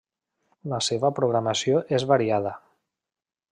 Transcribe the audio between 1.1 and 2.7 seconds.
programació és variada.